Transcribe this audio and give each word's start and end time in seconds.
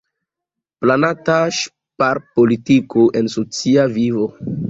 Planata 0.85 1.35
ŝparpolitiko 1.57 3.05
en 3.21 3.31
socia 3.37 3.87
vivo. 4.01 4.27